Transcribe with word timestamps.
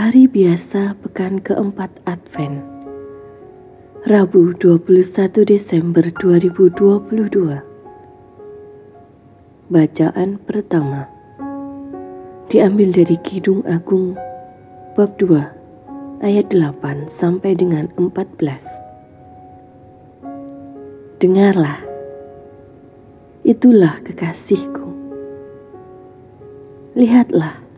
Hari 0.00 0.32
biasa 0.32 0.96
pekan 1.04 1.44
keempat 1.44 1.92
Advent 2.08 2.64
Rabu 4.08 4.56
21 4.56 5.44
Desember 5.44 6.00
2022 6.16 7.60
Bacaan 9.68 10.40
pertama. 10.40 11.04
Diambil 12.48 12.96
dari 12.96 13.20
Kidung 13.20 13.60
Agung 13.68 14.16
bab 14.96 15.20
2 15.20 15.36
ayat 16.24 16.48
8 16.48 17.12
sampai 17.12 17.52
dengan 17.52 17.92
14 18.00 18.40
Dengarlah. 21.20 21.76
Itulah 23.44 24.00
kekasihku. 24.00 24.88
Lihatlah 26.96 27.68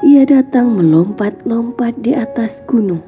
ia 0.00 0.24
datang 0.24 0.80
melompat-lompat 0.80 1.92
di 2.00 2.16
atas 2.16 2.64
gunung, 2.64 3.04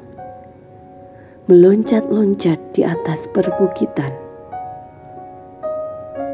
meloncat-loncat 1.49 2.61
di 2.77 2.85
atas 2.85 3.25
perbukitan. 3.33 4.13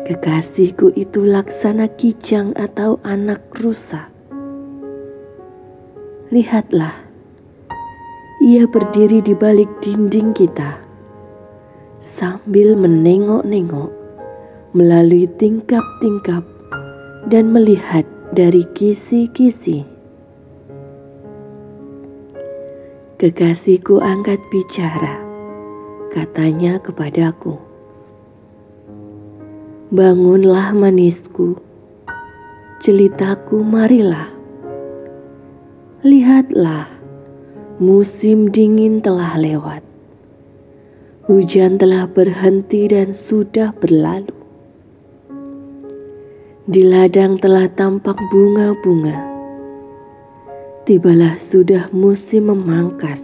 Kekasihku 0.03 0.91
itu 0.99 1.23
laksana 1.23 1.87
kijang 1.95 2.51
atau 2.59 2.99
anak 3.07 3.39
rusa. 3.63 4.11
Lihatlah, 6.27 7.07
ia 8.43 8.67
berdiri 8.67 9.23
di 9.23 9.31
balik 9.31 9.71
dinding 9.79 10.35
kita 10.35 10.75
sambil 12.03 12.75
menengok-nengok 12.75 13.91
melalui 14.75 15.23
tingkap-tingkap 15.39 16.43
dan 17.31 17.47
melihat 17.55 18.03
dari 18.35 18.67
kisi-kisi. 18.75 19.98
Kekasihku 23.19 23.99
angkat 23.99 24.39
bicara, 24.47 25.19
katanya 26.07 26.79
kepadaku. 26.79 27.59
Bangunlah 29.91 30.71
manisku, 30.71 31.59
celitaku 32.79 33.59
marilah. 33.59 34.31
Lihatlah, 35.99 36.87
musim 37.83 38.55
dingin 38.55 39.03
telah 39.03 39.35
lewat. 39.35 39.83
Hujan 41.27 41.75
telah 41.75 42.07
berhenti 42.07 42.87
dan 42.87 43.11
sudah 43.11 43.75
berlalu. 43.75 44.31
Di 46.71 46.87
ladang 46.87 47.35
telah 47.35 47.67
tampak 47.67 48.15
bunga-bunga. 48.31 49.28
Tibalah 50.89 51.37
sudah 51.37 51.93
musim 51.93 52.49
memangkas. 52.49 53.21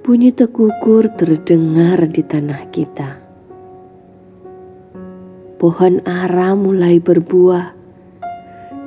Bunyi 0.00 0.32
tekukur 0.32 1.12
terdengar 1.12 2.08
di 2.08 2.24
tanah 2.24 2.72
kita. 2.72 3.20
Pohon 5.60 6.00
ara 6.08 6.56
mulai 6.56 7.04
berbuah 7.04 7.76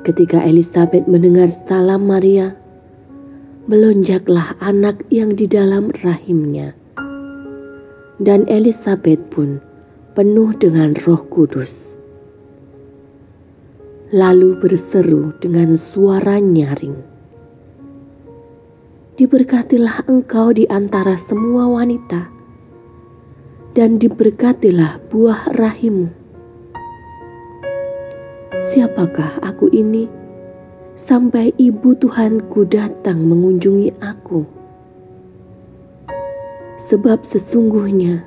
Ketika 0.09 0.41
Elizabeth 0.41 1.05
mendengar 1.05 1.53
salam 1.69 2.09
Maria, 2.09 2.57
melonjaklah 3.69 4.57
anak 4.57 5.05
yang 5.13 5.37
di 5.37 5.45
dalam 5.45 5.93
rahimnya. 6.01 6.73
Dan 8.17 8.49
Elizabeth 8.49 9.21
pun 9.29 9.61
penuh 10.17 10.57
dengan 10.57 10.97
roh 11.05 11.21
kudus. 11.29 11.85
Lalu 14.09 14.57
berseru 14.57 15.37
dengan 15.45 15.77
suara 15.77 16.41
nyaring. 16.41 16.97
Diberkatilah 19.21 20.09
engkau 20.09 20.57
di 20.57 20.65
antara 20.73 21.21
semua 21.21 21.69
wanita, 21.69 22.33
dan 23.77 24.01
diberkatilah 24.01 25.05
buah 25.13 25.53
rahimmu. 25.53 26.18
Siapakah 28.49 29.45
aku 29.45 29.69
ini 29.77 30.09
sampai 30.97 31.53
ibu 31.61 31.93
Tuhanku 31.93 32.65
datang 32.65 33.21
mengunjungi 33.21 34.01
aku? 34.01 34.49
Sebab 36.89 37.29
sesungguhnya 37.29 38.25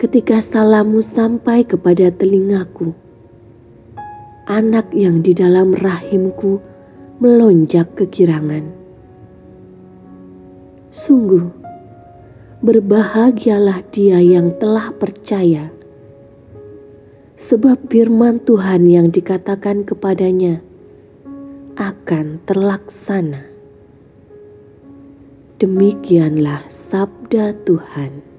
ketika 0.00 0.40
salammu 0.40 1.04
sampai 1.04 1.68
kepada 1.68 2.08
telingaku, 2.08 2.96
anak 4.48 4.88
yang 4.96 5.20
di 5.20 5.36
dalam 5.36 5.76
rahimku 5.76 6.56
melonjak 7.20 7.92
kekirangan. 8.00 8.72
Sungguh, 10.88 11.44
berbahagialah 12.64 13.84
dia 13.92 14.24
yang 14.24 14.56
telah 14.56 14.88
percaya 14.96 15.68
sebab 17.40 17.88
firman 17.88 18.36
Tuhan 18.44 18.84
yang 18.84 19.08
dikatakan 19.08 19.88
kepadanya 19.88 20.60
akan 21.80 22.36
terlaksana. 22.44 23.48
Demikianlah 25.56 26.68
sabda 26.68 27.56
Tuhan. 27.64 28.29